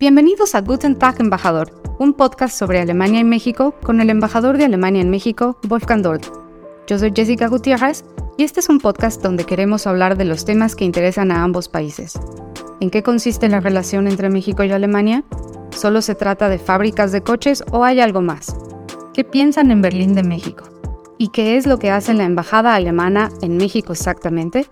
Bienvenidos 0.00 0.54
a 0.54 0.60
Guten 0.60 0.96
Tag 0.96 1.20
Embajador, 1.20 1.72
un 1.98 2.12
podcast 2.12 2.56
sobre 2.56 2.78
Alemania 2.78 3.18
y 3.18 3.24
México 3.24 3.74
con 3.82 4.00
el 4.00 4.10
embajador 4.10 4.56
de 4.56 4.64
Alemania 4.64 5.02
en 5.02 5.10
México, 5.10 5.58
Wolfgang 5.64 6.02
Dort. 6.02 6.24
Yo 6.86 7.00
soy 7.00 7.12
Jessica 7.12 7.48
Gutiérrez 7.48 8.04
y 8.36 8.44
este 8.44 8.60
es 8.60 8.68
un 8.68 8.78
podcast 8.78 9.20
donde 9.20 9.42
queremos 9.42 9.88
hablar 9.88 10.16
de 10.16 10.24
los 10.24 10.44
temas 10.44 10.76
que 10.76 10.84
interesan 10.84 11.32
a 11.32 11.42
ambos 11.42 11.68
países. 11.68 12.16
¿En 12.78 12.90
qué 12.90 13.02
consiste 13.02 13.48
la 13.48 13.58
relación 13.58 14.06
entre 14.06 14.30
México 14.30 14.62
y 14.62 14.70
Alemania? 14.70 15.24
¿Solo 15.70 16.00
se 16.00 16.14
trata 16.14 16.48
de 16.48 16.60
fábricas 16.60 17.10
de 17.10 17.22
coches 17.22 17.64
o 17.72 17.82
hay 17.82 17.98
algo 17.98 18.20
más? 18.20 18.54
¿Qué 19.14 19.24
piensan 19.24 19.72
en 19.72 19.82
Berlín 19.82 20.14
de 20.14 20.22
México? 20.22 20.62
¿Y 21.18 21.30
qué 21.30 21.56
es 21.56 21.66
lo 21.66 21.80
que 21.80 21.90
hace 21.90 22.14
la 22.14 22.22
embajada 22.22 22.76
alemana 22.76 23.30
en 23.42 23.56
México 23.56 23.94
exactamente? 23.94 24.68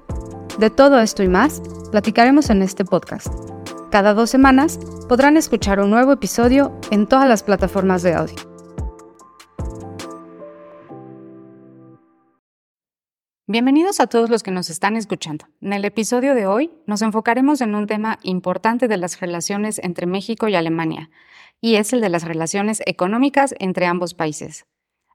De 0.60 0.70
todo 0.70 1.00
esto 1.00 1.24
y 1.24 1.28
más, 1.28 1.60
platicaremos 1.90 2.48
en 2.50 2.62
este 2.62 2.84
podcast. 2.84 3.55
Cada 3.90 4.14
dos 4.14 4.30
semanas 4.30 4.80
podrán 5.08 5.36
escuchar 5.36 5.78
un 5.78 5.90
nuevo 5.90 6.10
episodio 6.10 6.76
en 6.90 7.06
todas 7.06 7.28
las 7.28 7.44
plataformas 7.44 8.02
de 8.02 8.14
audio. 8.14 8.34
Bienvenidos 13.46 14.00
a 14.00 14.08
todos 14.08 14.28
los 14.28 14.42
que 14.42 14.50
nos 14.50 14.70
están 14.70 14.96
escuchando. 14.96 15.46
En 15.60 15.72
el 15.72 15.84
episodio 15.84 16.34
de 16.34 16.46
hoy 16.46 16.72
nos 16.86 17.00
enfocaremos 17.00 17.60
en 17.60 17.76
un 17.76 17.86
tema 17.86 18.18
importante 18.24 18.88
de 18.88 18.96
las 18.96 19.20
relaciones 19.20 19.78
entre 19.78 20.06
México 20.06 20.48
y 20.48 20.56
Alemania, 20.56 21.10
y 21.60 21.76
es 21.76 21.92
el 21.92 22.00
de 22.00 22.08
las 22.08 22.24
relaciones 22.24 22.82
económicas 22.86 23.54
entre 23.60 23.86
ambos 23.86 24.14
países. 24.14 24.66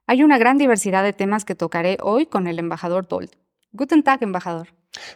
Hay 0.06 0.22
una 0.22 0.38
gran 0.38 0.56
diversidad 0.56 1.04
de 1.04 1.12
temas 1.12 1.44
que 1.44 1.54
tocaré 1.54 1.98
hoy 2.02 2.24
con 2.24 2.46
el 2.46 2.58
embajador 2.58 3.04
Tolt. 3.04 3.41
Guten 3.72 4.02
Tag, 4.02 4.22
embajador. 4.22 4.68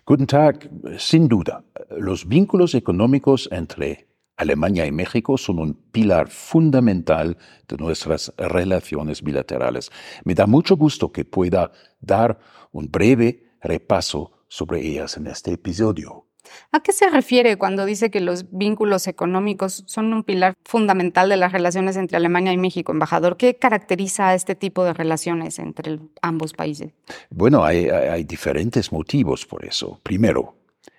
Guten 0.06 0.26
Tag. 0.26 0.70
Sin 0.98 1.28
duda, 1.28 1.62
los 1.90 2.26
vínculos 2.26 2.74
económicos 2.74 3.48
entre 3.52 4.08
Alemania 4.36 4.86
y 4.86 4.92
México 4.92 5.36
son 5.36 5.58
un 5.58 5.74
pilar 5.74 6.28
fundamental 6.28 7.36
de 7.68 7.76
nuestras 7.76 8.32
relaciones 8.38 9.22
bilaterales. 9.22 9.90
Me 10.24 10.34
da 10.34 10.46
mucho 10.46 10.76
gusto 10.76 11.12
que 11.12 11.24
pueda 11.24 11.72
dar 12.00 12.38
un 12.72 12.90
breve 12.90 13.58
repaso 13.60 14.32
sobre 14.48 14.86
ellas 14.86 15.16
en 15.16 15.26
este 15.26 15.52
episodio. 15.52 16.25
¿A 16.72 16.80
qué 16.80 16.92
se 16.92 17.08
refiere 17.10 17.56
cuando 17.56 17.84
dice 17.84 18.10
que 18.10 18.20
los 18.20 18.46
vínculos 18.50 19.06
económicos 19.06 19.84
son 19.86 20.12
un 20.12 20.22
pilar 20.22 20.54
fundamental 20.64 21.28
de 21.28 21.36
las 21.36 21.52
relaciones 21.52 21.96
entre 21.96 22.16
Alemania 22.16 22.52
y 22.52 22.58
México, 22.58 22.92
embajador? 22.92 23.36
¿Qué 23.36 23.56
caracteriza 23.56 24.28
a 24.28 24.34
este 24.34 24.54
tipo 24.54 24.84
de 24.84 24.92
relaciones 24.92 25.58
entre 25.58 25.98
ambos 26.22 26.52
países? 26.52 26.92
Bueno, 27.30 27.64
hay, 27.64 27.88
hay 27.88 28.24
diferentes 28.24 28.92
motivos 28.92 29.46
por 29.46 29.64
eso. 29.64 30.00
Primero, 30.02 30.56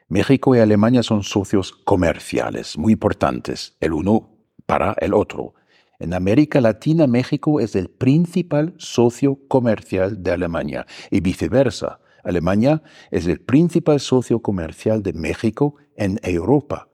México 0.09 0.56
y 0.56 0.59
Alemania 0.59 1.03
son 1.03 1.23
socios 1.23 1.72
comerciales 1.72 2.78
muy 2.78 2.94
importantes, 2.94 3.75
el 3.81 3.94
uno 3.94 4.30
para 4.66 4.95
el 5.00 5.14
otro. 5.14 5.53
En 6.00 6.14
América 6.14 6.62
Latina, 6.62 7.08
México 7.08 7.59
es 7.59 7.75
el 7.75 7.90
principal 7.90 8.73
socio 8.78 9.40
comercial 9.48 10.22
de 10.22 10.31
Alemania 10.31 10.86
y 11.09 11.22
viceversa. 11.22 12.00
Alemania 12.28 12.83
es 13.09 13.25
el 13.25 13.39
principal 13.39 14.02
socio 14.02 14.42
comercial 14.42 15.02
de 15.02 15.14
México 15.14 15.75
en 15.95 16.20
Europa. 16.23 16.89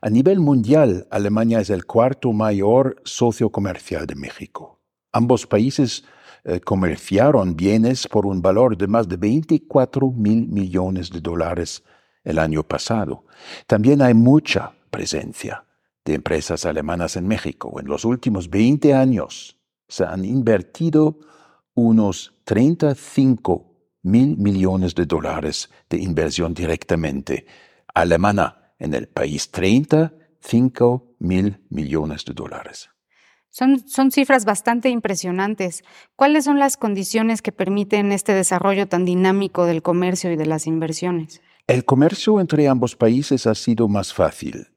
A 0.00 0.10
nivel 0.10 0.38
mundial, 0.38 1.08
Alemania 1.10 1.60
es 1.60 1.70
el 1.70 1.86
cuarto 1.86 2.32
mayor 2.32 3.02
socio 3.04 3.50
comercial 3.50 4.06
de 4.06 4.14
México. 4.14 4.80
Ambos 5.12 5.46
países 5.46 6.04
eh, 6.44 6.60
comerciaron 6.60 7.56
bienes 7.56 8.06
por 8.06 8.26
un 8.26 8.40
valor 8.40 8.76
de 8.76 8.86
más 8.86 9.08
de 9.08 9.16
24 9.16 10.10
mil 10.12 10.46
millones 10.48 11.10
de 11.10 11.20
dólares 11.20 11.82
el 12.22 12.38
año 12.38 12.62
pasado. 12.62 13.24
También 13.66 14.02
hay 14.02 14.14
mucha 14.14 14.72
presencia 14.90 15.64
de 16.04 16.14
empresas 16.14 16.64
alemanas 16.64 17.16
en 17.16 17.26
México. 17.26 17.80
En 17.80 17.86
los 17.86 18.04
últimos 18.04 18.48
20 18.48 18.94
años 18.94 19.58
se 19.88 20.04
han 20.04 20.24
invertido 20.24 21.18
unos 21.74 22.34
35 22.44 23.69
mil 24.02 24.36
millones 24.36 24.94
de 24.94 25.06
dólares 25.06 25.70
de 25.88 25.98
inversión 25.98 26.54
directamente 26.54 27.46
alemana 27.94 28.72
en 28.78 28.94
el 28.94 29.08
país, 29.08 29.50
35 29.50 31.14
mil 31.18 31.58
millones 31.68 32.24
de 32.24 32.32
dólares. 32.32 32.90
Son, 33.50 33.86
son, 33.88 34.12
cifras 34.12 34.44
bastante 34.44 34.90
impresionantes. 34.90 35.82
¿Cuáles 36.14 36.44
son 36.44 36.58
las 36.60 36.76
condiciones 36.76 37.42
que 37.42 37.50
permiten 37.50 38.12
este 38.12 38.32
desarrollo 38.32 38.86
tan 38.86 39.04
dinámico 39.04 39.66
del 39.66 39.82
comercio 39.82 40.30
y 40.32 40.36
de 40.36 40.46
las 40.46 40.68
inversiones? 40.68 41.42
El 41.66 41.84
comercio 41.84 42.40
entre 42.40 42.68
ambos 42.68 42.96
países 42.96 43.46
ha 43.46 43.54
sido 43.54 43.88
más 43.88 44.14
fácil. 44.14 44.68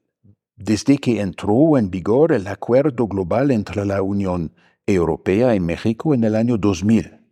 Desde 0.56 0.98
que 0.98 1.20
entró 1.20 1.78
en 1.78 1.90
vigor 1.90 2.32
el 2.32 2.46
acuerdo 2.48 3.06
global 3.06 3.50
entre 3.52 3.84
la 3.84 4.02
Unión 4.02 4.52
Europea 4.86 5.54
y 5.54 5.60
México 5.60 6.14
en 6.14 6.24
el 6.24 6.34
año 6.34 6.58
2000. 6.58 7.23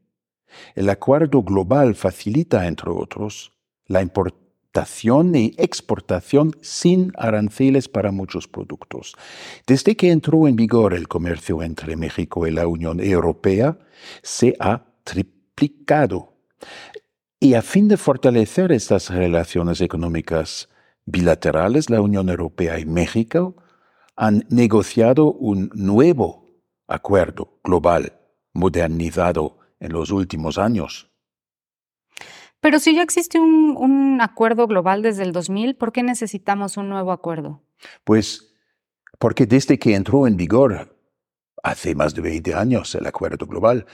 El 0.75 0.89
acuerdo 0.89 1.43
global 1.43 1.95
facilita, 1.95 2.67
entre 2.67 2.91
otros, 2.91 3.53
la 3.87 4.03
importación 4.03 5.35
y 5.35 5.55
exportación 5.59 6.57
sin 6.63 7.13
aranceles 7.17 7.89
para 7.89 8.11
muchos 8.11 8.49
productos. 8.49 9.15
Desde 9.67 9.97
que 9.97 10.11
entró 10.11 10.49
en 10.49 10.57
vigor 10.57 10.95
el 10.95 11.09
comercio 11.09 11.63
entre 11.63 11.97
México 11.97 12.47
y 12.47 12.51
la 12.51 12.67
Unión 12.67 13.01
Europea, 13.01 13.79
se 14.23 14.57
ha 14.59 14.85
triplicado. 15.05 16.33
Y 17.39 17.55
a 17.55 17.63
fin 17.63 17.89
de 17.89 17.97
fortalecer 17.97 18.73
estas 18.73 19.11
relaciones 19.11 19.81
económicas 19.81 20.69
bilaterales, 21.05 21.91
la 21.91 22.01
Unión 22.01 22.29
Europea 22.29 22.79
y 22.79 22.87
México 22.87 23.57
han 24.17 24.47
negociado 24.49 25.33
un 25.33 25.71
nuevo 25.75 26.61
acuerdo 26.87 27.59
global 27.65 28.13
modernizado 28.53 29.59
en 29.83 29.93
los 29.93 30.11
últimos 30.11 30.59
años. 30.59 31.11
Pero 32.61 32.79
si 32.79 32.95
ya 32.95 33.03
existe 33.03 33.41
un, 33.41 34.21
acuerdo 34.21 34.69
global 34.69 35.03
desde 35.03 35.25
el 35.25 35.33
2000, 35.33 35.75
¿por 35.75 35.93
qué 35.93 36.05
necesitamos 36.05 36.77
un 36.77 36.89
nuevo 36.89 37.11
acuerdo? 37.11 37.61
Pues 38.05 38.55
porque 39.19 39.47
desde 39.47 39.81
que 39.81 39.97
entró 39.97 40.29
en 40.29 40.37
vigor 40.37 40.97
hace 41.65 41.97
más 41.97 42.15
de 42.15 42.23
20 42.23 42.55
años 42.55 42.95
el 42.95 43.07
acuerdo 43.07 43.47
global, 43.47 43.87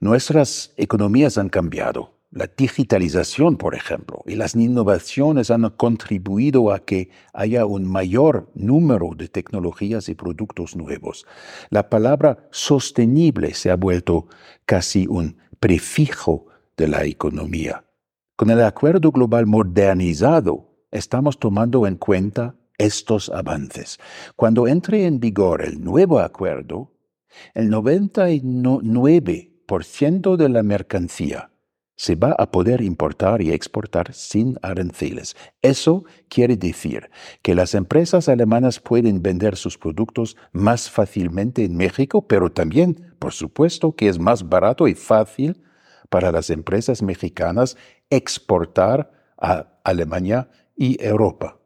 nuestras 0.00 0.74
economías 0.76 1.38
han 1.38 1.48
cambiado. 1.48 2.15
La 2.36 2.48
digitalización, 2.54 3.56
por 3.56 3.74
ejemplo, 3.74 4.22
y 4.26 4.34
las 4.34 4.54
innovaciones 4.54 5.50
han 5.50 5.70
contribuido 5.70 6.70
a 6.70 6.80
que 6.80 7.08
haya 7.32 7.64
un 7.64 7.90
mayor 7.90 8.50
número 8.54 9.12
de 9.16 9.28
tecnologías 9.28 10.10
y 10.10 10.14
productos 10.14 10.76
nuevos. 10.76 11.24
La 11.70 11.88
palabra 11.88 12.46
sostenible 12.50 13.54
se 13.54 13.70
ha 13.70 13.76
vuelto 13.76 14.26
casi 14.66 15.06
un 15.06 15.38
prefijo 15.60 16.48
de 16.76 16.88
la 16.88 17.06
economía. 17.06 17.86
Con 18.36 18.50
el 18.50 18.60
acuerdo 18.60 19.12
global 19.12 19.46
modernizado, 19.46 20.74
estamos 20.90 21.38
tomando 21.38 21.86
en 21.86 21.96
cuenta 21.96 22.54
estos 22.76 23.30
avances. 23.30 23.98
Cuando 24.36 24.68
entre 24.68 25.06
en 25.06 25.20
vigor 25.20 25.62
el 25.62 25.82
nuevo 25.82 26.20
acuerdo, 26.20 26.92
el 27.54 27.70
99% 27.70 30.36
de 30.36 30.48
la 30.50 30.62
mercancía 30.62 31.50
se 31.96 32.14
va 32.14 32.34
a 32.38 32.50
poder 32.50 32.82
importar 32.82 33.42
y 33.42 33.50
exportar 33.50 34.12
sin 34.12 34.56
aranceles. 34.62 35.34
Eso 35.62 36.04
quiere 36.28 36.56
decir 36.56 37.10
que 37.42 37.54
las 37.54 37.74
empresas 37.74 38.28
alemanas 38.28 38.78
pueden 38.80 39.22
vender 39.22 39.56
sus 39.56 39.78
productos 39.78 40.36
más 40.52 40.90
fácilmente 40.90 41.64
en 41.64 41.76
México, 41.76 42.26
pero 42.26 42.52
también, 42.52 43.14
por 43.18 43.32
supuesto, 43.32 43.96
que 43.96 44.08
es 44.08 44.18
más 44.18 44.48
barato 44.48 44.86
y 44.86 44.94
fácil 44.94 45.62
para 46.10 46.30
las 46.30 46.50
empresas 46.50 47.02
mexicanas 47.02 47.76
exportar 48.10 49.10
a 49.38 49.80
Alemania 49.82 50.48
y 50.76 51.02
Europa. 51.02 51.58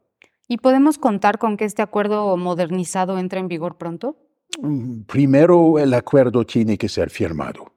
¿Y 0.47 0.57
podemos 0.57 0.97
contar 0.97 1.37
con 1.37 1.57
que 1.57 1.65
este 1.65 1.81
acuerdo 1.81 2.35
modernizado 2.37 3.19
entre 3.19 3.39
en 3.39 3.47
vigor 3.47 3.77
pronto? 3.77 4.17
Mm, 4.61 5.03
primero 5.03 5.77
el 5.79 5.93
acuerdo 5.93 6.45
tiene 6.45 6.77
que 6.77 6.89
ser 6.89 7.09
firmado, 7.09 7.73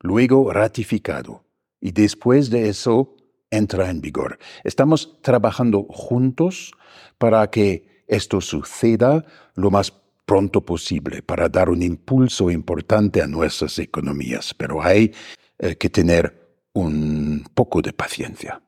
luego 0.00 0.52
ratificado 0.52 1.47
y 1.80 1.92
después 1.92 2.50
de 2.50 2.68
eso 2.68 3.16
entra 3.50 3.90
en 3.90 4.00
vigor. 4.00 4.38
Estamos 4.64 5.20
trabajando 5.22 5.84
juntos 5.84 6.72
para 7.18 7.48
que 7.50 8.04
esto 8.06 8.40
suceda 8.40 9.24
lo 9.54 9.70
más 9.70 9.92
pronto 10.24 10.64
posible, 10.64 11.22
para 11.22 11.48
dar 11.48 11.70
un 11.70 11.82
impulso 11.82 12.50
importante 12.50 13.22
a 13.22 13.26
nuestras 13.26 13.78
economías, 13.78 14.52
pero 14.52 14.82
hay 14.82 15.14
eh, 15.58 15.76
que 15.76 15.88
tener 15.88 16.38
un 16.74 17.46
poco 17.54 17.80
de 17.80 17.92
paciencia. 17.92 18.62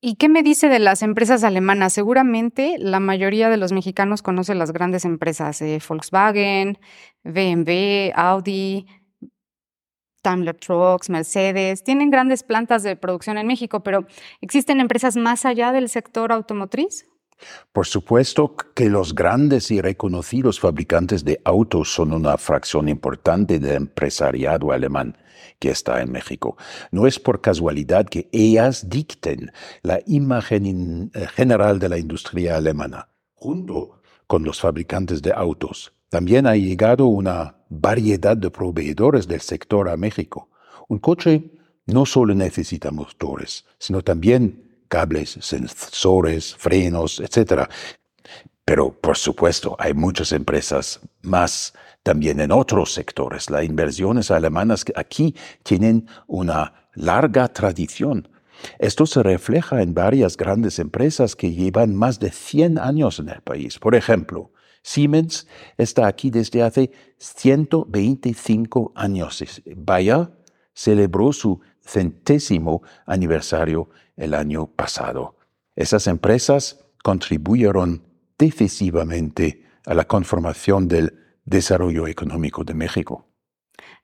¿Y 0.00 0.16
qué 0.16 0.28
me 0.28 0.42
dice 0.42 0.68
de 0.68 0.78
las 0.78 1.02
empresas 1.02 1.42
alemanas? 1.42 1.92
Seguramente 1.92 2.76
la 2.78 3.00
mayoría 3.00 3.48
de 3.48 3.56
los 3.56 3.72
mexicanos 3.72 4.22
conoce 4.22 4.54
las 4.54 4.72
grandes 4.72 5.04
empresas, 5.04 5.62
eh, 5.62 5.80
Volkswagen, 5.88 6.78
BMW, 7.24 8.12
Audi, 8.14 8.86
Daimler 10.26 10.56
Trucks, 10.56 11.08
Mercedes, 11.08 11.84
tienen 11.84 12.10
grandes 12.10 12.42
plantas 12.42 12.82
de 12.82 12.96
producción 12.96 13.38
en 13.38 13.46
México, 13.46 13.84
pero 13.84 14.06
¿existen 14.40 14.80
empresas 14.80 15.16
más 15.16 15.44
allá 15.44 15.70
del 15.70 15.88
sector 15.88 16.32
automotriz? 16.32 17.06
Por 17.72 17.86
supuesto 17.86 18.56
que 18.74 18.88
los 18.88 19.14
grandes 19.14 19.70
y 19.70 19.80
reconocidos 19.80 20.58
fabricantes 20.58 21.24
de 21.24 21.40
autos 21.44 21.92
son 21.94 22.12
una 22.12 22.36
fracción 22.38 22.88
importante 22.88 23.60
del 23.60 23.76
empresariado 23.76 24.72
alemán 24.72 25.16
que 25.60 25.70
está 25.70 26.00
en 26.00 26.10
México. 26.10 26.56
No 26.90 27.06
es 27.06 27.20
por 27.20 27.40
casualidad 27.40 28.06
que 28.06 28.28
ellas 28.32 28.88
dicten 28.88 29.52
la 29.82 30.00
imagen 30.06 31.12
eh, 31.14 31.26
general 31.28 31.78
de 31.78 31.88
la 31.88 31.98
industria 31.98 32.56
alemana, 32.56 33.10
junto 33.34 34.00
con 34.26 34.42
los 34.42 34.60
fabricantes 34.60 35.22
de 35.22 35.32
autos. 35.32 35.95
También 36.08 36.46
ha 36.46 36.56
llegado 36.56 37.06
una 37.06 37.56
variedad 37.68 38.36
de 38.36 38.50
proveedores 38.50 39.26
del 39.26 39.40
sector 39.40 39.88
a 39.88 39.96
México. 39.96 40.48
Un 40.88 40.98
coche 40.98 41.50
no 41.86 42.06
solo 42.06 42.34
necesita 42.34 42.90
motores, 42.90 43.64
sino 43.78 44.02
también 44.02 44.84
cables, 44.88 45.38
sensores, 45.40 46.54
frenos, 46.54 47.20
etc. 47.20 47.68
Pero, 48.64 48.92
por 48.92 49.16
supuesto, 49.16 49.76
hay 49.78 49.94
muchas 49.94 50.32
empresas 50.32 51.00
más 51.22 51.74
también 52.02 52.40
en 52.40 52.52
otros 52.52 52.92
sectores. 52.92 53.50
Las 53.50 53.64
inversiones 53.64 54.30
alemanas 54.30 54.84
aquí 54.94 55.34
tienen 55.62 56.08
una 56.28 56.88
larga 56.94 57.48
tradición. 57.48 58.28
Esto 58.78 59.06
se 59.06 59.22
refleja 59.22 59.82
en 59.82 59.92
varias 59.92 60.36
grandes 60.36 60.78
empresas 60.78 61.36
que 61.36 61.52
llevan 61.52 61.94
más 61.94 62.18
de 62.20 62.30
100 62.30 62.78
años 62.78 63.18
en 63.18 63.28
el 63.28 63.40
país. 63.42 63.78
Por 63.78 63.94
ejemplo, 63.94 64.50
Siemens 64.86 65.48
está 65.76 66.06
aquí 66.06 66.30
desde 66.30 66.62
hace 66.62 66.92
125 67.18 68.92
años. 68.94 69.42
Bayer 69.74 70.30
celebró 70.74 71.32
su 71.32 71.60
centésimo 71.84 72.82
aniversario 73.04 73.90
el 74.16 74.32
año 74.32 74.68
pasado. 74.68 75.34
Esas 75.74 76.06
empresas 76.06 76.86
contribuyeron 77.02 78.04
decisivamente 78.38 79.64
a 79.86 79.94
la 79.94 80.04
conformación 80.04 80.86
del 80.86 81.18
desarrollo 81.44 82.06
económico 82.06 82.62
de 82.62 82.74
México. 82.74 83.26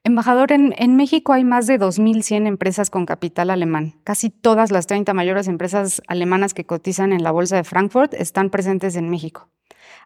Embajador, 0.02 0.50
en, 0.50 0.74
en, 0.76 0.96
México 0.96 1.32
hay 1.32 1.44
más 1.44 1.68
de 1.68 1.78
2.100 1.78 2.48
empresas 2.48 2.90
con 2.90 3.06
capital 3.06 3.50
alemán. 3.50 4.00
Casi 4.02 4.30
todas 4.30 4.72
las 4.72 4.88
30 4.88 5.14
mayores 5.14 5.46
empresas 5.46 6.02
alemanas 6.08 6.54
que 6.54 6.66
cotizan 6.66 7.12
en 7.12 7.22
la 7.22 7.30
Bolsa 7.30 7.54
de 7.54 7.62
Frankfurt 7.62 8.14
están 8.14 8.50
presentes 8.50 8.96
en 8.96 9.08
México. 9.08 9.48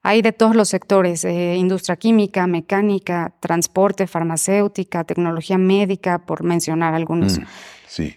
Hay 0.02 0.22
de 0.22 0.32
todos 0.32 0.54
los 0.54 0.69
sectores, 0.69 1.25
eh, 1.25 1.56
industria 1.56 1.96
química, 1.96 2.46
mecánica, 2.46 3.34
transporte, 3.40 4.06
farmacéutica, 4.06 5.04
tecnología 5.04 5.58
médica, 5.58 6.26
por 6.26 6.43
mencionar 6.43 6.94
algunos. 6.94 7.38
Mm, 7.38 7.44
sí. 7.87 8.16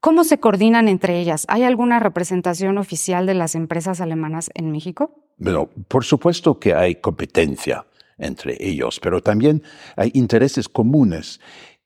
¿Cómo 0.00 0.24
se 0.24 0.38
coordinan 0.38 0.88
entre 0.88 1.18
ellas? 1.18 1.46
¿Hay 1.48 1.64
alguna 1.64 1.98
representación 1.98 2.78
oficial 2.78 3.26
de 3.26 3.34
las 3.34 3.54
empresas 3.54 4.00
alemanas 4.00 4.50
en 4.54 4.70
México? 4.70 5.24
Bueno, 5.36 5.68
por 5.88 6.04
supuesto 6.04 6.60
que 6.60 6.74
hay 6.74 6.96
competencia 6.96 7.86
entre 8.18 8.56
ellos, 8.60 9.00
pero 9.00 9.20
también 9.20 9.62
hay 9.96 10.10
intereses 10.14 10.68
comunes 10.68 11.40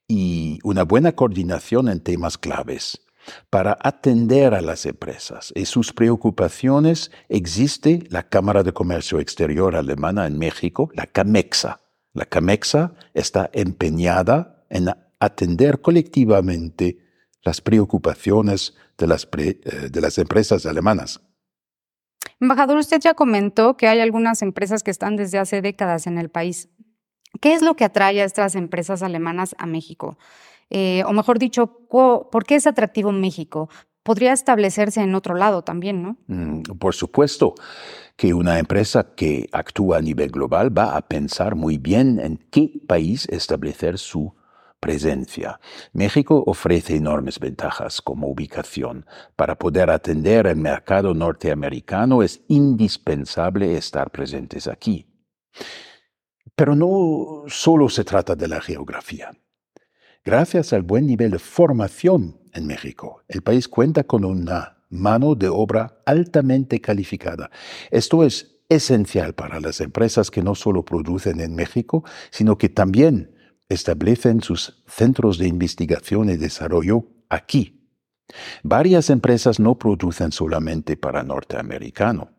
y 0.07 0.59
una 0.63 0.83
buena 0.83 1.13
coordinación 1.13 1.89
en 1.89 1.99
temas 1.99 2.37
claves. 2.37 3.01
Para 3.49 3.77
atender 3.81 4.53
a 4.53 4.61
las 4.61 4.85
empresas 4.85 5.53
y 5.55 5.65
sus 5.65 5.93
preocupaciones 5.93 7.11
existe 7.29 8.03
la 8.09 8.23
Cámara 8.29 8.63
de 8.63 8.73
Comercio 8.73 9.19
Exterior 9.19 9.75
alemana 9.75 10.27
en 10.27 10.37
México, 10.37 10.89
la 10.93 11.05
CAMEXA. 11.05 11.79
La 12.13 12.25
CAMEXA 12.25 12.93
está 13.13 13.49
empeñada 13.53 14.65
en 14.69 14.89
atender 15.19 15.81
colectivamente 15.81 16.97
las 17.43 17.61
preocupaciones 17.61 18.75
de 18.97 19.07
las, 19.07 19.27
eh, 19.37 19.89
de 19.91 20.01
las 20.01 20.17
empresas 20.17 20.65
alemanas. 20.65 21.21
Embajador, 22.39 22.77
usted 22.77 22.99
ya 22.99 23.13
comentó 23.13 23.77
que 23.77 23.87
hay 23.87 23.99
algunas 23.99 24.41
empresas 24.41 24.83
que 24.83 24.91
están 24.91 25.15
desde 25.15 25.37
hace 25.37 25.61
décadas 25.61 26.07
en 26.07 26.17
el 26.17 26.29
país. 26.29 26.69
¿Qué 27.39 27.53
es 27.53 27.61
lo 27.61 27.75
que 27.75 27.85
atrae 27.85 28.21
a 28.21 28.25
estas 28.25 28.55
empresas 28.55 29.03
alemanas 29.03 29.55
a 29.57 29.65
México? 29.65 30.17
Eh, 30.71 31.03
o 31.05 31.11
mejor 31.11 31.37
dicho, 31.37 31.67
¿por 31.89 32.45
qué 32.45 32.55
es 32.55 32.65
atractivo 32.65 33.11
México? 33.11 33.69
Podría 34.03 34.31
establecerse 34.31 35.01
en 35.01 35.13
otro 35.13 35.35
lado 35.35 35.63
también, 35.63 36.01
¿no? 36.01 36.17
Mm, 36.27 36.61
por 36.79 36.95
supuesto 36.95 37.53
que 38.15 38.33
una 38.33 38.57
empresa 38.57 39.13
que 39.13 39.49
actúa 39.51 39.97
a 39.97 40.01
nivel 40.01 40.31
global 40.31 40.75
va 40.75 40.95
a 40.95 41.01
pensar 41.01 41.55
muy 41.55 41.77
bien 41.77 42.19
en 42.19 42.37
qué 42.49 42.71
país 42.87 43.27
establecer 43.29 43.97
su 43.97 44.33
presencia. 44.79 45.59
México 45.93 46.43
ofrece 46.47 46.95
enormes 46.95 47.39
ventajas 47.39 48.01
como 48.01 48.27
ubicación. 48.27 49.05
Para 49.35 49.57
poder 49.57 49.91
atender 49.91 50.47
el 50.47 50.55
mercado 50.55 51.13
norteamericano 51.13 52.23
es 52.23 52.41
indispensable 52.47 53.77
estar 53.77 54.09
presentes 54.09 54.67
aquí. 54.67 55.05
Pero 56.55 56.75
no 56.75 57.43
solo 57.47 57.89
se 57.89 58.03
trata 58.03 58.35
de 58.35 58.47
la 58.47 58.61
geografía. 58.61 59.31
Gracias 60.23 60.71
al 60.71 60.83
buen 60.83 61.07
nivel 61.07 61.31
de 61.31 61.39
formación 61.39 62.39
en 62.53 62.67
México, 62.67 63.23
el 63.27 63.41
país 63.41 63.67
cuenta 63.67 64.03
con 64.03 64.23
una 64.23 64.77
mano 64.89 65.33
de 65.33 65.47
obra 65.47 66.03
altamente 66.05 66.79
calificada. 66.79 67.49
Esto 67.89 68.23
es 68.23 68.59
esencial 68.69 69.33
para 69.33 69.59
las 69.59 69.81
empresas 69.81 70.29
que 70.29 70.43
no 70.43 70.53
solo 70.53 70.85
producen 70.85 71.39
en 71.39 71.55
México, 71.55 72.03
sino 72.29 72.59
que 72.59 72.69
también 72.69 73.35
establecen 73.67 74.41
sus 74.43 74.83
centros 74.85 75.39
de 75.39 75.47
investigación 75.47 76.29
y 76.29 76.37
desarrollo 76.37 77.07
aquí. 77.29 77.89
Varias 78.61 79.09
empresas 79.09 79.59
no 79.59 79.79
producen 79.79 80.31
solamente 80.31 80.97
para 80.97 81.23
norteamericano, 81.23 82.29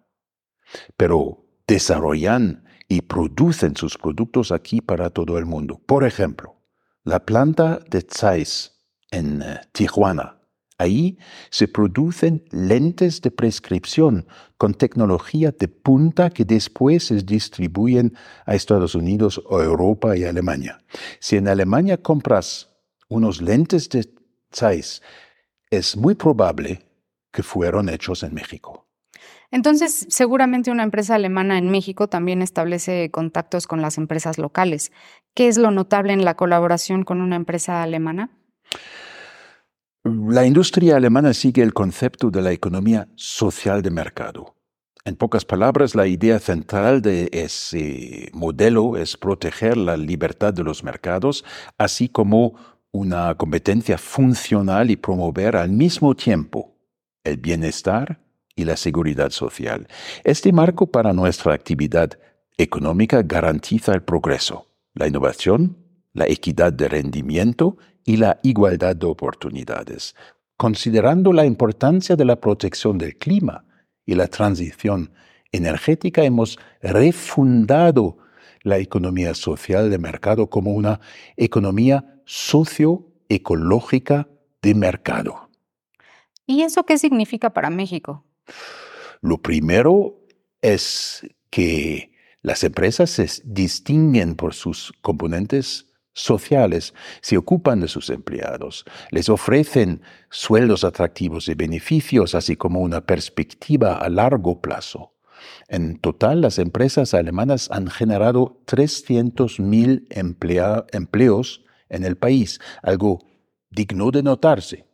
pero 0.96 1.44
desarrollan 1.66 2.64
y 2.86 3.00
producen 3.02 3.74
sus 3.74 3.98
productos 3.98 4.52
aquí 4.52 4.80
para 4.80 5.10
todo 5.10 5.36
el 5.36 5.46
mundo. 5.46 5.80
Por 5.84 6.04
ejemplo, 6.04 6.61
la 7.04 7.24
planta 7.24 7.80
de 7.90 8.06
Zeiss 8.08 8.72
en 9.10 9.42
eh, 9.42 9.60
Tijuana 9.72 10.42
Ahí 10.82 11.16
se 11.50 11.68
producen 11.68 12.44
lentes 12.50 13.20
de 13.20 13.30
prescripción 13.30 14.26
con 14.58 14.74
tecnología 14.74 15.52
de 15.52 15.68
punta 15.68 16.30
que 16.30 16.44
después 16.44 17.04
se 17.06 17.22
distribuyen 17.22 18.16
a 18.46 18.56
Estados 18.56 18.96
Unidos 18.96 19.40
Europa 19.48 20.16
y 20.16 20.24
Alemania. 20.24 20.82
Si 21.20 21.36
en 21.36 21.46
Alemania 21.46 22.02
compras 22.02 22.68
unos 23.08 23.40
lentes 23.40 23.88
de 23.90 24.12
Zeiss, 24.52 25.02
es 25.70 25.96
muy 25.96 26.16
probable 26.16 26.82
que 27.30 27.44
fueron 27.44 27.88
hechos 27.88 28.24
en 28.24 28.34
México. 28.34 28.81
Entonces, 29.52 30.06
seguramente 30.08 30.70
una 30.70 30.82
empresa 30.82 31.14
alemana 31.14 31.58
en 31.58 31.70
México 31.70 32.08
también 32.08 32.40
establece 32.40 33.10
contactos 33.10 33.66
con 33.66 33.82
las 33.82 33.98
empresas 33.98 34.38
locales. 34.38 34.92
¿Qué 35.34 35.46
es 35.46 35.58
lo 35.58 35.70
notable 35.70 36.14
en 36.14 36.24
la 36.24 36.34
colaboración 36.34 37.04
con 37.04 37.20
una 37.20 37.36
empresa 37.36 37.82
alemana? 37.82 38.30
La 40.04 40.46
industria 40.46 40.96
alemana 40.96 41.34
sigue 41.34 41.62
el 41.62 41.74
concepto 41.74 42.30
de 42.30 42.40
la 42.40 42.50
economía 42.50 43.08
social 43.14 43.82
de 43.82 43.90
mercado. 43.90 44.56
En 45.04 45.16
pocas 45.16 45.44
palabras, 45.44 45.94
la 45.94 46.06
idea 46.06 46.38
central 46.38 47.02
de 47.02 47.28
ese 47.30 48.30
modelo 48.32 48.96
es 48.96 49.18
proteger 49.18 49.76
la 49.76 49.98
libertad 49.98 50.54
de 50.54 50.64
los 50.64 50.82
mercados, 50.82 51.44
así 51.76 52.08
como 52.08 52.54
una 52.90 53.34
competencia 53.34 53.98
funcional 53.98 54.90
y 54.90 54.96
promover 54.96 55.56
al 55.56 55.70
mismo 55.70 56.14
tiempo 56.14 56.74
el 57.22 57.36
bienestar 57.36 58.21
y 58.56 58.64
la 58.64 58.76
seguridad 58.76 59.30
social. 59.30 59.86
Este 60.24 60.52
marco 60.52 60.86
para 60.86 61.12
nuestra 61.12 61.54
actividad 61.54 62.18
económica 62.56 63.22
garantiza 63.22 63.92
el 63.92 64.02
progreso, 64.02 64.68
la 64.94 65.08
innovación, 65.08 65.76
la 66.12 66.26
equidad 66.26 66.72
de 66.72 66.88
rendimiento 66.88 67.76
y 68.04 68.16
la 68.16 68.40
igualdad 68.42 68.96
de 68.96 69.06
oportunidades, 69.06 70.16
considerando 70.56 71.32
la 71.32 71.46
importancia 71.46 72.16
de 72.16 72.24
la 72.24 72.40
protección 72.40 72.98
del 72.98 73.16
clima 73.16 73.64
y 74.06 74.14
la 74.14 74.28
transición 74.28 75.12
energética, 75.50 76.24
hemos 76.24 76.58
refundado 76.80 78.18
la 78.62 78.78
economía 78.78 79.34
social 79.34 79.90
de 79.90 79.98
mercado 79.98 80.48
como 80.48 80.72
una 80.72 81.00
economía 81.36 82.20
socioecológica 82.24 84.28
de 84.62 84.74
mercado. 84.74 85.50
¿Y 86.46 86.62
eso 86.62 86.84
qué 86.84 86.96
significa 86.98 87.50
para 87.50 87.70
México? 87.70 88.24
Lo 89.20 89.40
primero 89.40 90.20
es 90.60 91.26
que 91.50 92.12
las 92.42 92.64
empresas 92.64 93.10
se 93.10 93.28
distinguen 93.44 94.34
por 94.34 94.54
sus 94.54 94.92
componentes 95.00 95.92
sociales 96.14 96.94
se 97.20 97.36
ocupan 97.36 97.80
de 97.80 97.88
sus 97.88 98.10
empleados, 98.10 98.84
les 99.10 99.28
ofrecen 99.28 100.02
sueldos 100.30 100.84
atractivos 100.84 101.48
y 101.48 101.54
beneficios, 101.54 102.34
así 102.34 102.56
como 102.56 102.80
una 102.80 103.06
perspectiva 103.06 103.96
a 103.96 104.08
largo 104.08 104.60
plazo. 104.60 105.14
En 105.68 105.98
total, 105.98 106.40
las 106.40 106.58
empresas 106.58 107.14
alemanas 107.14 107.68
han 107.70 107.88
generado 107.88 108.60
300.000 108.66 110.06
empleos 110.90 111.64
en 111.88 112.04
el 112.04 112.16
país, 112.16 112.60
algo 112.82 113.24
digno 113.70 114.10
de 114.10 114.22
notarse. 114.22 114.91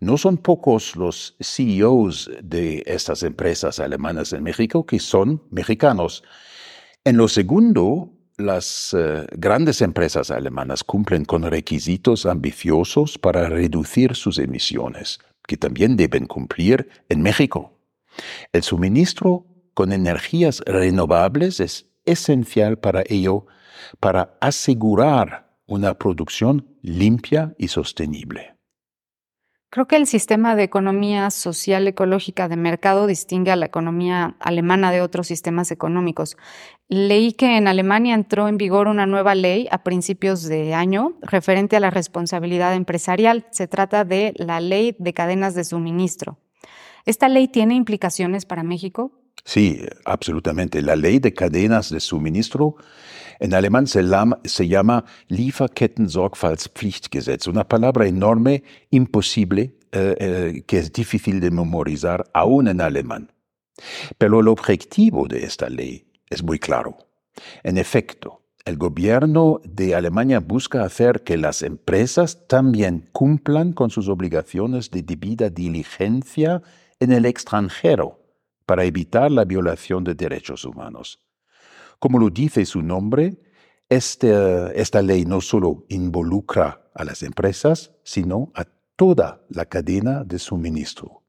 No 0.00 0.18
son 0.18 0.36
pocos 0.36 0.96
los 0.96 1.36
CEOs 1.40 2.30
de 2.42 2.82
estas 2.86 3.22
empresas 3.22 3.80
alemanas 3.80 4.32
en 4.32 4.42
México 4.42 4.84
que 4.84 4.98
son 4.98 5.42
mexicanos. 5.50 6.22
En 7.04 7.16
lo 7.16 7.28
segundo, 7.28 8.12
las 8.36 8.94
eh, 8.98 9.26
grandes 9.32 9.80
empresas 9.80 10.30
alemanas 10.30 10.84
cumplen 10.84 11.24
con 11.24 11.42
requisitos 11.42 12.26
ambiciosos 12.26 13.18
para 13.18 13.48
reducir 13.48 14.14
sus 14.14 14.38
emisiones, 14.38 15.20
que 15.46 15.56
también 15.56 15.96
deben 15.96 16.26
cumplir 16.26 16.88
en 17.08 17.22
México. 17.22 17.78
El 18.52 18.62
suministro 18.62 19.46
con 19.72 19.92
energías 19.92 20.62
renovables 20.66 21.60
es 21.60 21.86
esencial 22.04 22.78
para 22.78 23.02
ello, 23.08 23.46
para 24.00 24.36
asegurar 24.40 25.56
una 25.66 25.94
producción 25.94 26.66
limpia 26.82 27.54
y 27.58 27.68
sostenible. 27.68 28.55
Creo 29.76 29.86
que 29.86 29.96
el 29.96 30.06
sistema 30.06 30.56
de 30.56 30.62
economía 30.62 31.30
social 31.30 31.86
ecológica 31.86 32.48
de 32.48 32.56
mercado 32.56 33.06
distingue 33.06 33.50
a 33.50 33.56
la 33.56 33.66
economía 33.66 34.34
alemana 34.40 34.90
de 34.90 35.02
otros 35.02 35.26
sistemas 35.26 35.70
económicos. 35.70 36.38
Leí 36.88 37.32
que 37.34 37.58
en 37.58 37.68
Alemania 37.68 38.14
entró 38.14 38.48
en 38.48 38.56
vigor 38.56 38.88
una 38.88 39.04
nueva 39.04 39.34
ley 39.34 39.68
a 39.70 39.82
principios 39.82 40.44
de 40.44 40.72
año 40.72 41.18
referente 41.20 41.76
a 41.76 41.80
la 41.80 41.90
responsabilidad 41.90 42.74
empresarial. 42.74 43.48
Se 43.50 43.68
trata 43.68 44.06
de 44.06 44.32
la 44.36 44.60
ley 44.60 44.96
de 44.98 45.12
cadenas 45.12 45.54
de 45.54 45.64
suministro. 45.64 46.38
¿Esta 47.04 47.28
ley 47.28 47.46
tiene 47.46 47.74
implicaciones 47.74 48.46
para 48.46 48.62
México? 48.62 49.12
Sí, 49.44 49.82
absolutamente. 50.06 50.80
La 50.80 50.96
ley 50.96 51.18
de 51.18 51.34
cadenas 51.34 51.90
de 51.90 52.00
suministro 52.00 52.76
en 53.38 53.54
alemán 53.54 53.86
se 53.86 54.02
llama, 54.02 54.40
se 54.44 54.66
llama 54.68 55.04
Lieferketten-Sorgfaltspflichtgesetz, 55.28 57.46
una 57.46 57.68
palabra 57.68 58.06
enorme, 58.06 58.64
imposible, 58.90 59.76
eh, 59.92 60.16
eh, 60.18 60.64
que 60.66 60.78
es 60.78 60.90
difícil 60.92 61.40
de 61.40 61.50
memorizar 61.50 62.24
aún 62.32 62.68
en 62.68 62.80
alemán. 62.80 63.32
Pero 64.18 64.40
el 64.40 64.48
objetivo 64.48 65.28
de 65.28 65.44
esta 65.44 65.68
ley 65.68 66.06
es 66.28 66.42
muy 66.42 66.58
claro. 66.58 66.96
En 67.62 67.78
efecto, 67.78 68.42
el 68.64 68.78
gobierno 68.78 69.60
de 69.64 69.94
Alemania 69.94 70.40
busca 70.40 70.82
hacer 70.82 71.22
que 71.22 71.36
las 71.36 71.62
empresas 71.62 72.48
también 72.48 73.08
cumplan 73.12 73.72
con 73.72 73.90
sus 73.90 74.08
obligaciones 74.08 74.90
de 74.90 75.02
debida 75.02 75.50
diligencia 75.50 76.62
en 76.98 77.12
el 77.12 77.26
extranjero 77.26 78.18
para 78.64 78.84
evitar 78.84 79.30
la 79.30 79.44
violación 79.44 80.02
de 80.02 80.14
derechos 80.14 80.64
humanos. 80.64 81.20
Como 81.98 82.18
lo 82.18 82.30
dice 82.30 82.64
su 82.66 82.82
nombre, 82.82 83.38
este, 83.88 84.80
esta 84.80 85.02
ley 85.02 85.24
no 85.24 85.40
solo 85.40 85.84
involucra 85.88 86.90
a 86.94 87.04
las 87.04 87.22
empresas, 87.22 87.92
sino 88.02 88.50
a 88.54 88.64
toda 88.96 89.42
la 89.48 89.66
cadena 89.66 90.24
de 90.24 90.38
suministro. 90.38 91.22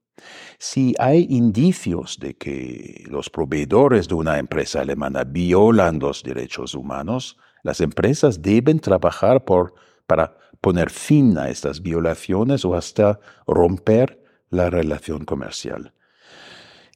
Si 0.57 0.95
hay 0.97 1.27
indicios 1.29 2.17
de 2.19 2.35
que 2.35 3.03
los 3.07 3.29
proveedores 3.29 4.07
de 4.07 4.15
una 4.15 4.39
empresa 4.39 4.81
alemana 4.81 5.23
violan 5.23 5.99
los 5.99 6.23
derechos 6.23 6.73
humanos, 6.73 7.37
las 7.63 7.81
empresas 7.81 8.41
deben 8.41 8.79
trabajar 8.79 9.43
para 9.45 10.37
poner 10.61 10.89
fin 10.89 11.37
a 11.37 11.49
estas 11.49 11.81
violaciones 11.81 12.65
o 12.65 12.75
hasta 12.75 13.19
romper 13.45 14.23
la 14.49 14.69
relación 14.69 15.25
comercial. 15.25 15.93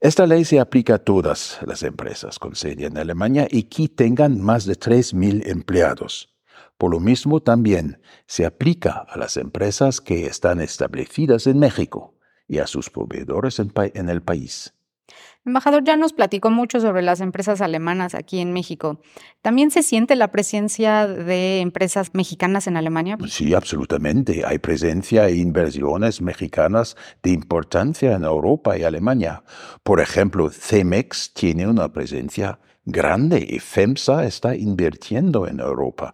Esta 0.02 0.26
ley 0.26 0.46
se 0.46 0.60
aplica 0.60 0.96
a 0.96 0.98
todas 0.98 1.60
las 1.64 1.84
empresas 1.84 2.40
con 2.40 2.56
sede 2.56 2.88
en 2.88 2.98
Alemania 2.98 3.48
y 3.48 3.66
que 3.66 3.88
tengan 3.88 4.42
más 4.42 4.66
de 4.66 4.74
3.000 4.74 5.48
empleados. 5.48 6.34
Por 6.80 6.90
lo 6.90 7.00
mismo, 7.00 7.40
también 7.40 8.02
se 8.26 8.48
aplica 8.48 9.06
a 9.08 9.16
las 9.20 9.38
empresas 9.38 10.02
que 10.02 10.26
están 10.26 10.60
establecidas 10.60 11.46
en 11.46 11.60
México 11.60 12.16
y 12.48 12.58
a 12.58 12.66
sus 12.66 12.90
proveedores 12.90 13.60
en, 13.60 14.10
el 14.10 14.24
país. 14.24 14.74
Embajador, 15.46 15.84
ya 15.84 15.98
nos 15.98 16.14
platicó 16.14 16.52
mucho 16.52 16.80
sobre 16.80 17.02
las 17.02 17.20
empresas 17.20 17.62
alemanas 17.62 18.14
aquí 18.14 18.40
en 18.40 18.54
México. 18.54 19.02
¿También 19.42 19.72
se 19.72 19.82
siente 19.82 20.16
la 20.16 20.30
presencia 20.30 21.08
de 21.08 21.62
empresas 21.62 22.12
mexicanas 22.14 22.68
en 22.68 22.78
Alemania? 22.78 23.18
Sí, 23.28 23.54
absolutamente. 23.54 24.44
Hay 24.46 24.60
presencia 24.60 25.28
e 25.28 25.36
inversiones 25.38 26.22
mexicanas 26.22 26.96
de 27.24 27.32
importancia 27.32 28.14
en 28.14 28.24
Europa 28.24 28.78
y 28.78 28.84
Alemania. 28.84 29.44
Por 29.84 30.00
ejemplo, 30.00 30.50
Cemex 30.50 31.34
tiene 31.34 31.68
una 31.68 31.92
presencia 31.92 32.60
grande 32.86 33.46
y 33.48 33.60
FEMSA 33.60 34.26
está 34.26 34.56
invirtiendo 34.56 35.48
en 35.48 35.60
Europa. 35.60 36.14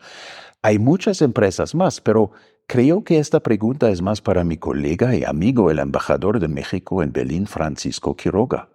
Hay 0.61 0.79
muchas 0.79 1.21
empresas 1.21 1.75
más, 1.75 2.01
pero 2.01 2.31
Creo 2.69 3.05
que 3.05 3.17
esta 3.17 3.39
pregunta 3.39 3.89
es 3.91 4.01
más 4.01 4.19
para 4.19 4.43
mi 4.43 4.57
colega 4.57 5.15
y 5.15 5.23
amigo, 5.23 5.71
el 5.71 5.79
embajador 5.79 6.41
de 6.41 6.49
México 6.49 7.01
en 7.01 7.13
Berlín, 7.13 7.47
Francisco 7.47 8.17
Quiroga. 8.17 8.67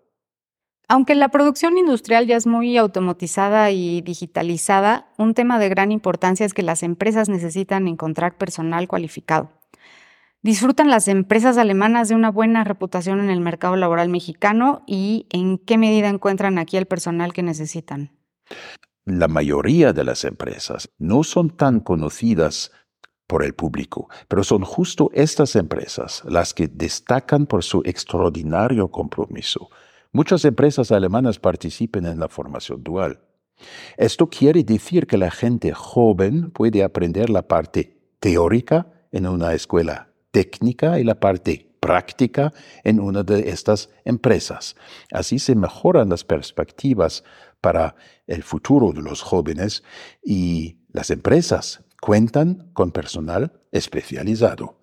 Aunque 0.88 1.14
la 1.14 1.28
producción 1.30 1.78
industrial 1.78 2.26
ya 2.26 2.36
es 2.36 2.46
muy 2.46 2.76
automatizada 2.76 3.70
y 3.70 4.00
digitalizada, 4.02 5.12
un 5.16 5.34
tema 5.34 5.58
de 5.58 5.68
gran 5.68 5.92
importancia 5.92 6.44
es 6.44 6.54
que 6.54 6.62
las 6.62 6.82
empresas 6.82 7.28
necesitan 7.28 7.88
encontrar 7.88 8.36
personal 8.36 8.88
cualificado. 8.88 9.50
¿Disfrutan 10.42 10.90
las 10.90 11.06
empresas 11.06 11.56
alemanas 11.56 12.08
de 12.08 12.16
una 12.16 12.30
buena 12.30 12.64
reputación 12.64 13.20
en 13.20 13.30
el 13.30 13.40
mercado 13.40 13.76
laboral 13.76 14.08
mexicano 14.08 14.82
y 14.88 15.26
en 15.30 15.56
qué 15.56 15.78
medida 15.78 16.08
encuentran 16.08 16.58
aquí 16.58 16.76
el 16.76 16.86
personal 16.86 17.32
que 17.32 17.44
necesitan? 17.44 18.10
La 19.04 19.28
mayoría 19.28 19.92
de 19.92 20.02
las 20.02 20.24
empresas 20.24 20.90
no 20.98 21.22
son 21.22 21.56
tan 21.56 21.78
conocidas 21.78 22.72
por 23.28 23.44
el 23.44 23.54
público, 23.54 24.08
pero 24.26 24.42
son 24.42 24.62
justo 24.62 25.10
estas 25.14 25.54
empresas 25.54 26.22
las 26.26 26.54
que 26.54 26.66
destacan 26.66 27.46
por 27.46 27.62
su 27.62 27.82
extraordinario 27.84 28.90
compromiso 28.90 29.70
Muchas 30.14 30.44
empresas 30.44 30.92
alemanas 30.92 31.38
participan 31.38 32.04
en 32.04 32.20
la 32.20 32.28
formación 32.28 32.82
dual. 32.82 33.20
Esto 33.96 34.28
quiere 34.28 34.62
decir 34.62 35.06
que 35.06 35.16
la 35.16 35.30
gente 35.30 35.72
joven 35.72 36.50
puede 36.50 36.84
aprender 36.84 37.30
la 37.30 37.48
parte 37.48 37.96
teórica 38.20 38.92
en 39.10 39.26
una 39.26 39.54
escuela 39.54 40.12
técnica 40.30 41.00
y 41.00 41.04
la 41.04 41.18
parte 41.18 41.70
práctica 41.80 42.52
en 42.84 43.00
una 43.00 43.22
de 43.22 43.48
estas 43.48 43.88
empresas. 44.04 44.76
Así 45.10 45.38
se 45.38 45.54
mejoran 45.54 46.10
las 46.10 46.24
perspectivas 46.24 47.24
para 47.62 47.96
el 48.26 48.42
futuro 48.42 48.92
de 48.92 49.00
los 49.00 49.22
jóvenes 49.22 49.82
y 50.22 50.76
las 50.92 51.10
empresas 51.10 51.84
cuentan 52.02 52.70
con 52.74 52.90
personal 52.90 53.60
especializado. 53.70 54.78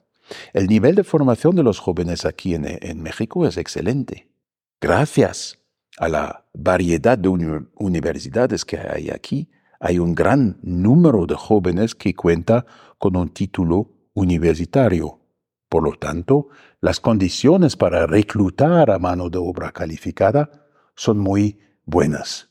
El 0.54 0.66
nivel 0.66 0.96
de 0.96 1.04
formación 1.04 1.56
de 1.56 1.62
los 1.62 1.78
jóvenes 1.78 2.26
aquí 2.26 2.56
en, 2.56 2.66
en 2.66 3.04
México 3.04 3.46
es 3.46 3.58
excelente. 3.58 4.29
Gracias 4.82 5.60
a 5.98 6.08
la 6.08 6.46
variedad 6.54 7.18
de 7.18 7.28
universidades 7.28 8.64
que 8.64 8.78
hay 8.78 9.10
aquí, 9.10 9.52
hay 9.82 10.00
un 10.00 10.16
gran 10.16 10.58
número 10.62 11.26
de 11.26 11.36
jóvenes 11.36 11.96
que 11.96 12.16
cuenta 12.16 12.66
con 12.98 13.18
un 13.18 13.30
título 13.30 13.92
universitario. 14.14 15.20
Por 15.68 15.84
lo 15.84 15.98
tanto, 15.98 16.48
las 16.80 17.02
condiciones 17.02 17.76
para 17.76 18.08
reclutar 18.08 18.90
a 18.90 19.00
mano 19.00 19.30
de 19.30 19.38
obra 19.38 19.72
calificada 19.74 20.50
son 20.96 21.20
muy 21.20 21.60
buenas. 21.86 22.50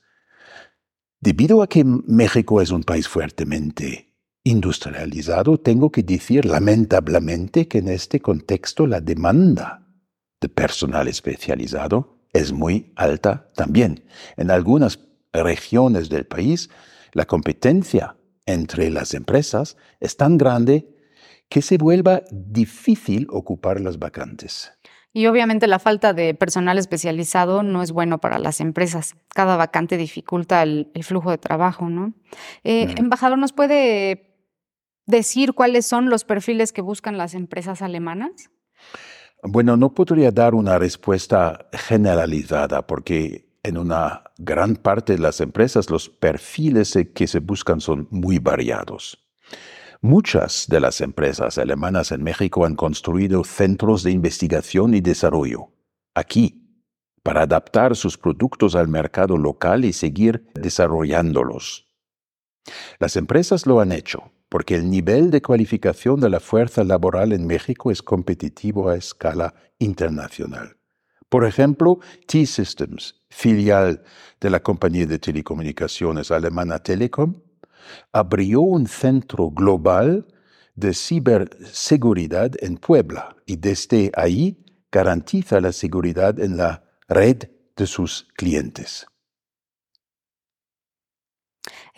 Debido 1.20 1.62
a 1.62 1.66
que 1.66 1.82
México 1.82 2.60
es 2.60 2.70
un 2.70 2.84
país 2.84 3.08
fuertemente 3.08 4.14
industrializado, 4.44 5.58
tengo 5.58 5.90
que 5.90 6.02
decir 6.02 6.44
lamentablemente 6.44 7.66
que 7.66 7.78
en 7.78 7.88
este 7.88 8.20
contexto 8.20 8.86
la 8.86 9.00
demanda 9.00 9.86
de 10.40 10.48
personal 10.50 11.08
especializado 11.08 12.17
es 12.32 12.52
muy 12.52 12.92
alta 12.96 13.50
también. 13.54 14.04
En 14.36 14.50
algunas 14.50 15.00
regiones 15.32 16.08
del 16.08 16.26
país, 16.26 16.70
la 17.12 17.24
competencia 17.26 18.16
entre 18.46 18.90
las 18.90 19.14
empresas 19.14 19.76
es 20.00 20.16
tan 20.16 20.38
grande 20.38 20.88
que 21.48 21.62
se 21.62 21.78
vuelva 21.78 22.22
difícil 22.30 23.26
ocupar 23.30 23.80
las 23.80 23.98
vacantes. 23.98 24.72
Y 25.12 25.26
obviamente 25.26 25.66
la 25.66 25.78
falta 25.78 26.12
de 26.12 26.34
personal 26.34 26.78
especializado 26.78 27.62
no 27.62 27.82
es 27.82 27.92
bueno 27.92 28.18
para 28.18 28.38
las 28.38 28.60
empresas. 28.60 29.16
Cada 29.28 29.56
vacante 29.56 29.96
dificulta 29.96 30.62
el, 30.62 30.90
flujo 31.02 31.30
de 31.30 31.38
trabajo, 31.38 31.88
¿no? 31.88 32.12
Eh, 32.62 32.94
embajador, 32.98 33.38
¿nos 33.38 33.52
puede 33.52 34.36
decir 35.06 35.54
cuáles 35.54 35.86
son 35.86 36.10
los 36.10 36.24
perfiles 36.24 36.72
que 36.72 36.82
buscan 36.82 37.16
las 37.16 37.34
empresas 37.34 37.80
alemanas? 37.80 38.50
Bueno, 39.42 39.76
no 39.76 39.94
podría 39.94 40.32
dar 40.32 40.54
una 40.54 40.78
respuesta 40.78 41.68
generalizada 41.72 42.86
porque 42.86 43.48
en 43.62 43.78
una 43.78 44.24
gran 44.36 44.74
parte 44.74 45.12
de 45.12 45.20
las 45.20 45.40
empresas 45.40 45.90
los 45.90 46.08
perfiles 46.08 46.98
que 47.14 47.26
se 47.26 47.38
buscan 47.38 47.80
son 47.80 48.08
muy 48.10 48.40
variados. 48.40 49.28
Muchas 50.00 50.66
de 50.68 50.80
las 50.80 51.00
empresas 51.00 51.58
alemanas 51.58 52.10
en 52.12 52.22
México 52.22 52.64
han 52.64 52.74
construido 52.74 53.44
centros 53.44 54.02
de 54.02 54.10
investigación 54.10 54.94
y 54.94 55.00
desarrollo, 55.00 55.68
aquí, 56.14 56.84
para 57.22 57.42
adaptar 57.42 57.94
sus 57.94 58.16
productos 58.16 58.74
al 58.74 58.88
mercado 58.88 59.36
local 59.36 59.84
y 59.84 59.92
seguir 59.92 60.48
desarrollándolos. 60.54 61.86
Las 62.98 63.16
empresas 63.16 63.66
lo 63.66 63.80
han 63.80 63.92
hecho 63.92 64.32
porque 64.48 64.76
el 64.76 64.88
nivel 64.90 65.30
de 65.30 65.42
cualificación 65.42 66.20
de 66.20 66.30
la 66.30 66.40
fuerza 66.40 66.84
laboral 66.84 67.32
en 67.32 67.46
México 67.46 67.90
es 67.90 68.02
competitivo 68.02 68.88
a 68.88 68.96
escala 68.96 69.54
internacional. 69.78 70.76
Por 71.28 71.44
ejemplo, 71.44 72.00
T-Systems, 72.26 73.22
filial 73.28 74.02
de 74.40 74.50
la 74.50 74.60
compañía 74.60 75.06
de 75.06 75.18
telecomunicaciones 75.18 76.30
alemana 76.30 76.78
Telecom, 76.78 77.42
abrió 78.12 78.62
un 78.62 78.86
centro 78.86 79.50
global 79.50 80.26
de 80.74 80.94
ciberseguridad 80.94 82.52
en 82.60 82.76
Puebla 82.76 83.36
y 83.44 83.56
desde 83.56 84.10
ahí 84.14 84.64
garantiza 84.90 85.60
la 85.60 85.72
seguridad 85.72 86.38
en 86.40 86.56
la 86.56 86.84
red 87.08 87.50
de 87.76 87.86
sus 87.86 88.28
clientes. 88.36 89.06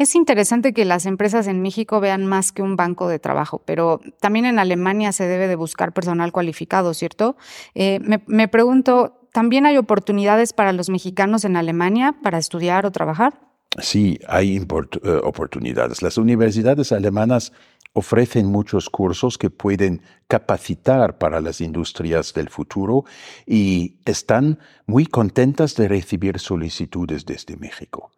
Es 0.01 0.15
interesante 0.15 0.73
que 0.73 0.87
las 0.87 1.05
empresas 1.05 1.47
en 1.47 1.61
México 1.61 2.01
vean 2.01 2.25
más 2.25 2.53
que 2.53 2.63
un 2.63 2.75
banco 2.75 3.07
de 3.07 3.19
trabajo, 3.19 3.61
pero 3.67 4.01
también 4.19 4.47
en 4.47 4.59
Alemania 4.59 5.13
se 5.13 5.29
debe 5.29 5.47
de 5.47 5.57
buscar 5.57 5.93
personal 5.93 6.33
cualificado, 6.33 6.95
¿cierto? 6.95 7.37
Eh, 7.75 8.01
me, 8.27 8.49
pregunto, 8.49 9.29
¿también 9.31 9.67
hay 9.67 9.77
oportunidades 9.77 10.55
para 10.55 10.73
los 10.73 10.89
mexicanos 10.89 11.45
en 11.45 11.55
Alemania 11.55 12.17
para 12.23 12.39
estudiar 12.39 12.87
o 12.87 12.93
trabajar? 12.93 13.39
Sí, 13.79 14.19
hay 14.27 14.57
eh, 14.57 15.21
oportunidades. 15.23 16.01
Las 16.01 16.17
universidades 16.17 16.93
alemanas 16.93 17.53
ofrecen 17.93 18.47
muchos 18.47 18.89
cursos 18.89 19.37
que 19.37 19.51
pueden 19.51 20.01
capacitar 20.29 21.19
para 21.19 21.43
las 21.43 21.61
industrias 21.61 22.33
del 22.33 22.49
futuro 22.49 23.05
y 23.47 23.99
están 24.07 24.61
muy 24.87 25.05
contentas 25.05 25.75
de 25.75 25.89
recibir 25.89 26.39
solicitudes 26.39 27.27
desde 27.27 27.59
México. 27.59 28.13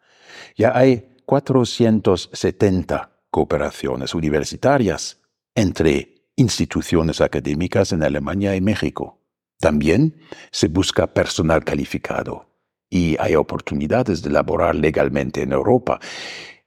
Ya 0.56 0.76
hay 0.76 1.11
470 1.26 3.10
cooperaciones 3.30 4.14
universitarias 4.14 5.20
entre 5.54 6.26
instituciones 6.36 7.20
académicas 7.20 7.92
en 7.92 8.02
Alemania 8.02 8.54
y 8.56 8.60
México. 8.60 9.20
También 9.58 10.16
se 10.50 10.68
busca 10.68 11.06
personal 11.14 11.64
calificado 11.64 12.46
y 12.90 13.16
hay 13.18 13.36
oportunidades 13.36 14.22
de 14.22 14.30
laborar 14.30 14.74
legalmente 14.74 15.42
en 15.42 15.52
Europa. 15.52 16.00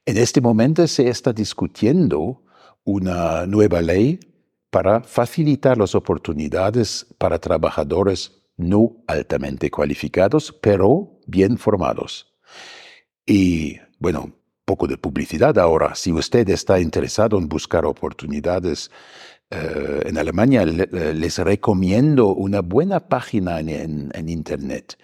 En 0.04 0.16
este 0.16 0.40
momento 0.40 0.86
se 0.86 1.08
está 1.08 1.32
discutiendo 1.32 2.42
una 2.84 3.46
nueva 3.46 3.82
ley 3.82 4.18
para 4.70 5.02
facilitar 5.02 5.78
las 5.78 5.94
oportunidades 5.94 7.06
para 7.18 7.38
trabajadores 7.38 8.32
no 8.56 8.96
altamente 9.06 9.70
cualificados, 9.70 10.52
pero 10.60 11.20
bien 11.26 11.58
formados. 11.58 12.34
Y 13.26 13.78
bueno, 13.98 14.32
poco 14.66 14.86
de 14.86 14.98
publicidad 14.98 15.58
ahora. 15.58 15.94
Si 15.94 16.12
usted 16.12 16.46
está 16.50 16.78
interesado 16.80 17.38
en 17.38 17.48
buscar 17.48 17.86
oportunidades 17.86 18.90
eh, 19.50 20.02
en 20.06 20.18
Alemania, 20.18 20.66
les 20.66 21.38
recomiendo 21.38 22.34
una 22.34 22.60
buena 22.60 23.08
página 23.08 23.60
en, 23.60 24.28
Internet, 24.28 24.98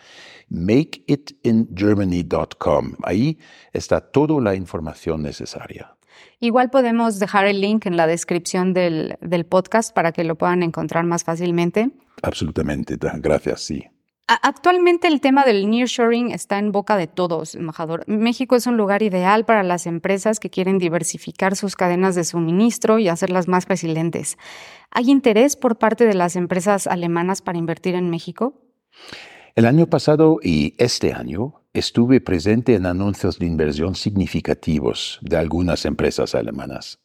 makeitingermany.com. 0.50 2.94
Ahí 3.04 3.38
está 3.72 4.00
toda 4.00 4.42
la 4.42 4.56
información 4.56 5.22
necesaria. 5.22 5.94
Igual 6.40 6.70
podemos 6.70 7.20
dejar 7.20 7.46
el 7.46 7.60
link 7.60 7.86
en 7.86 7.96
la 7.96 8.08
descripción 8.08 8.74
del, 8.74 9.16
del 9.20 9.46
podcast 9.46 9.94
para 9.94 10.10
que 10.10 10.24
lo 10.24 10.34
puedan 10.36 10.64
encontrar 10.64 11.04
más 11.04 11.22
fácilmente. 11.22 11.92
Absolutamente, 12.20 12.98
gracias, 13.20 13.60
sí. 13.62 13.91
Actualmente 14.40 15.08
el 15.08 15.20
tema 15.20 15.44
del 15.44 15.68
nearshoring 15.68 16.30
está 16.30 16.58
en 16.58 16.72
boca 16.72 16.96
de 16.96 17.06
todos, 17.06 17.54
embajador. 17.54 18.04
México 18.06 18.56
es 18.56 18.66
un 18.66 18.76
lugar 18.76 19.02
ideal 19.02 19.44
para 19.44 19.62
las 19.62 19.86
empresas 19.86 20.40
que 20.40 20.48
quieren 20.48 20.78
diversificar 20.78 21.56
sus 21.56 21.76
cadenas 21.76 22.14
de 22.14 22.24
suministro 22.24 22.98
y 22.98 23.08
hacerlas 23.08 23.48
más 23.48 23.68
resilientes. 23.68 24.38
¿Hay 24.90 25.10
interés 25.10 25.56
por 25.56 25.76
parte 25.76 26.06
de 26.06 26.14
las 26.14 26.36
empresas 26.36 26.86
alemanas 26.86 27.42
para 27.42 27.58
invertir 27.58 27.94
en 27.94 28.10
México? 28.10 28.62
El 29.54 29.66
año 29.66 29.86
pasado 29.86 30.38
y 30.42 30.74
este 30.78 31.12
año 31.12 31.62
estuve 31.74 32.20
presente 32.20 32.74
en 32.74 32.86
anuncios 32.86 33.38
de 33.38 33.46
inversión 33.46 33.94
significativos 33.94 35.18
de 35.20 35.36
algunas 35.36 35.84
empresas 35.84 36.34
alemanas. 36.34 37.00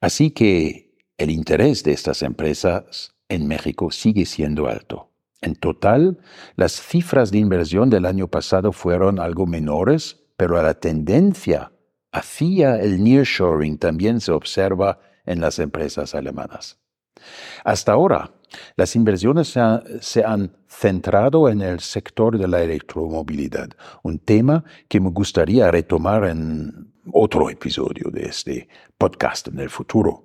Así 0.00 0.30
que 0.30 0.94
el 1.18 1.30
interés 1.30 1.82
de 1.82 1.92
estas 1.92 2.22
empresas 2.22 3.14
en 3.28 3.48
México 3.48 3.90
sigue 3.90 4.24
siendo 4.24 4.68
alto. 4.68 5.09
En 5.42 5.54
total, 5.54 6.18
las 6.56 6.72
cifras 6.72 7.30
de 7.30 7.38
inversión 7.38 7.88
del 7.88 8.04
año 8.06 8.28
pasado 8.28 8.72
fueron 8.72 9.18
algo 9.18 9.46
menores, 9.46 10.20
pero 10.36 10.60
la 10.62 10.74
tendencia 10.74 11.72
hacia 12.12 12.76
el 12.80 13.02
nearshoring 13.02 13.78
también 13.78 14.20
se 14.20 14.32
observa 14.32 15.00
en 15.24 15.40
las 15.40 15.58
empresas 15.58 16.14
alemanas. 16.14 16.78
Hasta 17.64 17.92
ahora, 17.92 18.32
las 18.76 18.96
inversiones 18.96 19.56
se, 20.00 20.24
han 20.24 20.56
centrado 20.68 21.48
en 21.48 21.60
el 21.60 21.80
sector 21.80 22.38
de 22.38 22.48
la 22.48 22.62
electromovilidad, 22.62 23.70
un 24.02 24.18
tema 24.18 24.64
que 24.88 25.00
me 25.00 25.10
gustaría 25.10 25.70
retomar 25.70 26.24
en 26.24 26.92
otro 27.12 27.50
episodio 27.50 28.10
de 28.10 28.26
este 28.26 28.68
podcast 28.98 29.48
en 29.48 29.60
el 29.60 29.70
futuro. 29.70 30.24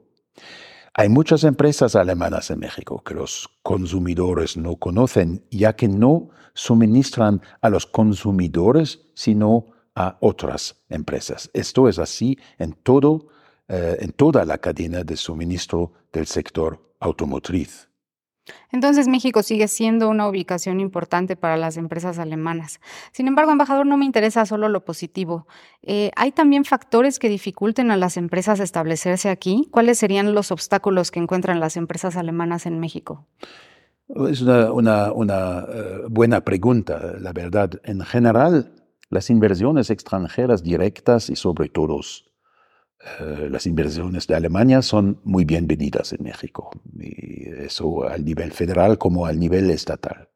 Hay 0.97 1.09
muchas 1.09 1.43
empresas 1.43 1.97
alemanas 1.97 2.49
en 2.51 2.59
México 2.59 3.03
que 3.03 3.15
los 3.15 3.49
consumidores 3.63 4.55
no 4.55 4.77
conocen, 4.77 5.43
ya 5.51 5.75
que 5.75 5.89
no 5.89 6.29
suministran 6.53 7.41
a 7.59 7.69
los 7.69 7.85
consumidores, 7.85 9.01
sino 9.13 9.65
a 9.93 10.17
otras 10.21 10.77
empresas. 10.87 11.49
Esto 11.53 11.89
es 11.89 11.99
así 11.99 12.39
en, 12.59 12.71
todo, 12.71 13.27
eh, 13.67 13.97
en 13.99 14.13
toda 14.13 14.45
la 14.45 14.57
cadena 14.59 15.03
de 15.03 15.17
suministro 15.17 15.91
del 16.13 16.27
sector 16.27 16.79
automotriz. 17.01 17.89
Entonces 18.71 19.07
México 19.07 19.43
sigue 19.43 19.67
siendo 19.67 20.09
una 20.09 20.27
ubicación 20.27 20.79
importante 20.79 21.35
para 21.35 21.57
las 21.57 21.77
empresas 21.77 22.19
alemanas. 22.19 22.79
Sin 23.11 23.27
embargo, 23.27 23.51
embajador, 23.51 23.85
no 23.85 23.97
me 23.97 24.05
interesa 24.05 24.45
solo 24.45 24.69
lo 24.69 24.85
positivo. 24.85 25.47
Eh, 25.81 26.11
¿Hay 26.15 26.31
también 26.31 26.65
factores 26.65 27.19
que 27.19 27.29
dificulten 27.29 27.91
a 27.91 27.97
las 27.97 28.17
empresas 28.17 28.59
establecerse 28.59 29.29
aquí? 29.29 29.67
¿Cuáles 29.71 29.97
serían 29.97 30.33
los 30.33 30.51
obstáculos 30.51 31.11
que 31.11 31.19
encuentran 31.19 31.59
las 31.59 31.77
empresas 31.77 32.17
alemanas 32.17 32.65
en 32.65 32.79
México? 32.79 33.25
Es 34.29 34.41
una, 34.41 35.09
eh, 35.09 36.01
buena 36.09 36.41
pregunta, 36.41 37.15
la 37.19 37.33
verdad. 37.33 37.71
En 37.83 38.01
general, 38.01 38.71
las 39.09 39.29
inversiones 39.29 39.89
extranjeras 39.89 40.61
directas 40.61 41.29
y 41.29 41.35
sobre 41.35 41.69
todo 41.69 41.99
las 43.49 43.65
inversiones 43.67 44.27
de 44.27 44.35
Alemania 44.35 44.81
son 44.81 45.19
muy 45.23 45.45
bienvenidas 45.45 46.13
en 46.13 46.23
México, 46.23 46.71
y 46.99 47.49
eso 47.49 48.03
al 48.07 48.25
nivel 48.25 48.51
federal 48.51 48.97
como 48.97 49.25
al 49.25 49.39
nivel 49.39 49.69
estatal. 49.69 50.29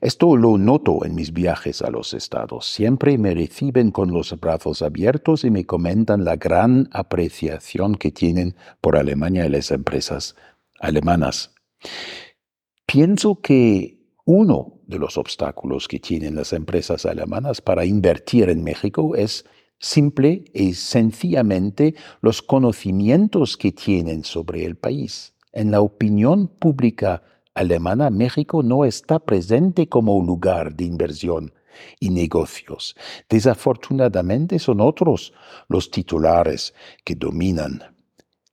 Esto 0.00 0.36
lo 0.36 0.56
noto 0.56 1.04
en 1.04 1.14
mis 1.14 1.32
viajes 1.32 1.82
a 1.82 1.90
los 1.90 2.14
estados. 2.14 2.66
Siempre 2.66 3.18
me 3.18 3.34
reciben 3.34 3.90
con 3.90 4.12
los 4.12 4.38
brazos 4.40 4.80
abiertos 4.80 5.44
y 5.44 5.50
me 5.50 5.66
comentan 5.66 6.24
la 6.24 6.36
gran 6.36 6.88
apreciación 6.92 7.96
que 7.96 8.10
tienen 8.10 8.56
por 8.80 8.96
Alemania 8.96 9.44
y 9.44 9.50
las 9.50 9.70
empresas 9.70 10.34
alemanas. 10.78 11.54
Pienso 12.86 13.40
que 13.40 14.00
uno 14.24 14.80
de 14.86 14.98
los 14.98 15.18
obstáculos 15.18 15.88
que 15.88 15.98
tienen 15.98 16.34
las 16.34 16.52
empresas 16.52 17.04
alemanas 17.04 17.60
para 17.60 17.84
invertir 17.84 18.48
en 18.48 18.64
México 18.64 19.14
es 19.14 19.44
simple 19.80 20.44
y 20.54 20.74
sencillamente 20.74 21.96
los 22.20 22.42
conocimientos 22.42 23.56
que 23.56 23.72
tienen 23.72 24.22
sobre 24.22 24.64
el 24.64 24.76
país. 24.76 25.34
En 25.52 25.72
la 25.72 25.80
opinión 25.80 26.46
pública 26.46 27.22
alemana, 27.54 28.10
México 28.10 28.62
no 28.62 28.84
está 28.84 29.18
presente 29.18 29.88
como 29.88 30.22
lugar 30.22 30.76
de 30.76 30.84
inversión 30.84 31.52
y 31.98 32.10
negocios. 32.10 32.94
Desafortunadamente 33.28 34.58
son 34.58 34.80
otros 34.80 35.32
los 35.68 35.90
titulares 35.90 36.74
que 37.04 37.14
dominan. 37.14 37.82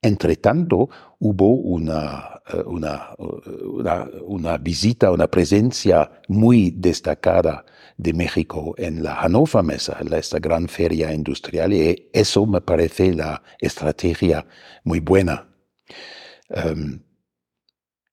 Entre 0.00 0.36
tanto, 0.36 0.88
hubo 1.18 1.54
una, 1.54 2.40
eh, 2.52 2.62
una, 2.64 3.10
una, 3.18 4.08
una 4.24 4.58
visita, 4.58 5.10
una 5.10 5.26
presencia 5.26 6.10
muy 6.28 6.70
destacada 6.70 7.64
de 7.98 8.12
México 8.14 8.74
en 8.78 9.02
la 9.02 9.16
Hannover 9.16 9.62
Mesa, 9.64 9.98
esta 10.16 10.38
gran 10.38 10.68
feria 10.68 11.12
industrial, 11.12 11.72
y 11.72 12.08
eso 12.12 12.46
me 12.46 12.60
parece 12.60 13.12
la 13.12 13.42
estrategia 13.58 14.46
muy 14.84 15.00
buena. 15.00 15.48
Em, 16.48 17.02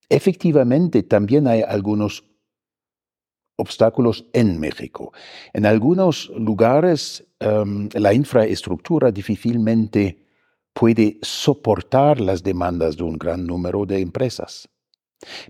efectivamente, 0.10 1.04
también 1.04 1.48
hay 1.48 1.62
algunos 1.62 2.26
obstáculos 3.58 4.26
en 4.34 4.60
México. 4.60 5.14
En 5.54 5.66
algunos 5.66 6.30
lugares 6.36 7.24
em, 7.40 7.88
la 7.94 8.14
infraestructura 8.14 9.12
difícilmente 9.12 10.26
puede 10.74 11.20
soportar 11.22 12.20
las 12.20 12.44
demandas 12.44 12.98
de 12.98 13.04
un 13.04 13.18
gran 13.18 13.46
número 13.46 13.86
de 13.86 14.00
empresas. 14.00 14.68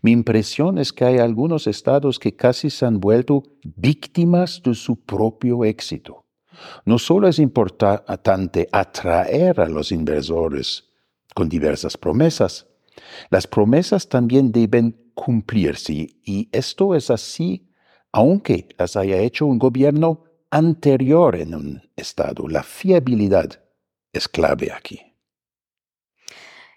Mi 0.01 0.11
impresión 0.11 0.77
es 0.77 0.93
que 0.93 1.05
hay 1.05 1.17
algunos 1.17 1.67
estados 1.67 2.19
que 2.19 2.35
casi 2.35 2.69
se 2.69 2.85
han 2.85 2.99
vuelto 2.99 3.43
víctimas 3.63 4.61
de 4.63 4.75
su 4.75 5.03
propio 5.03 5.65
éxito. 5.65 6.25
No 6.85 6.99
solo 6.99 7.27
es 7.27 7.39
importante 7.39 8.69
atraer 8.71 9.59
a 9.59 9.67
los 9.67 9.91
inversores 9.91 10.85
con 11.33 11.49
diversas 11.49 11.97
promesas. 11.97 12.67
Las 13.29 13.47
promesas 13.47 14.07
también 14.07 14.51
deben 14.51 15.11
cumplirse 15.13 15.93
y 16.23 16.49
esto 16.51 16.95
es 16.95 17.09
así 17.09 17.69
aunque 18.11 18.69
las 18.77 18.95
haya 18.95 19.17
hecho 19.17 19.45
un 19.45 19.59
gobierno 19.59 20.23
anterior 20.49 21.35
en 21.35 21.53
un 21.53 21.89
Estado. 21.97 22.47
La 22.47 22.63
fiabilidad 22.63 23.61
es 24.13 24.29
clave 24.29 24.71
aquí. 24.71 25.14